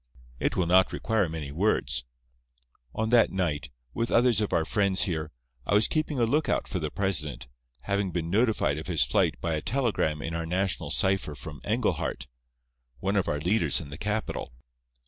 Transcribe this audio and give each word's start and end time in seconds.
"It 0.39 0.55
will 0.55 0.65
not 0.65 0.91
require 0.93 1.29
many 1.29 1.51
words. 1.51 2.05
"On 2.95 3.11
that 3.11 3.31
night, 3.31 3.69
with 3.93 4.09
others 4.09 4.41
of 4.41 4.51
our 4.51 4.65
friends 4.65 5.03
here, 5.03 5.31
I 5.63 5.75
was 5.75 5.87
keeping 5.87 6.17
a 6.17 6.25
lookout 6.25 6.67
for 6.67 6.79
the 6.79 6.89
president, 6.89 7.47
having 7.81 8.09
been 8.09 8.31
notified 8.31 8.79
of 8.79 8.87
his 8.87 9.03
flight 9.03 9.39
by 9.41 9.53
a 9.53 9.61
telegram 9.61 10.19
in 10.23 10.33
our 10.33 10.47
national 10.47 10.89
cipher 10.89 11.35
from 11.35 11.61
Englehart, 11.63 12.25
one 12.99 13.15
of 13.15 13.27
our 13.27 13.39
leaders 13.39 13.79
in 13.79 13.91
the 13.91 13.97
capital. 13.99 14.51